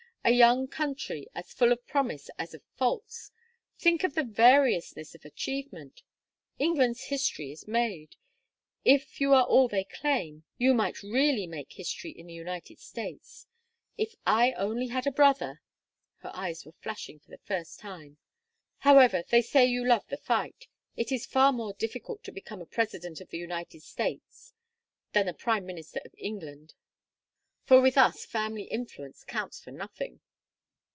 [0.23, 3.31] A young country as full of promise as of faults!
[3.79, 6.03] Think of the variousness of achievement!
[6.59, 8.17] England's history is made.
[8.85, 13.47] If you are all they claim, you might really make history in the United States.
[13.97, 15.59] If I only had a brother"
[16.21, 18.17] Her eyes were flashing for the first time.
[18.77, 20.67] "However they say you love the fight.
[20.95, 24.53] It is far more difficult to become a president of the United States
[25.13, 26.75] than a prime minister of England,
[27.63, 30.19] for with us family influence counts for nothing."